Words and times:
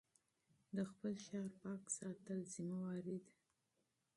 د 0.75 0.77
خپل 0.91 1.13
ښار 1.25 1.49
پاک 1.61 1.83
ساتل 1.97 2.39
مسؤلیت 2.43 3.05
دی. 3.05 3.17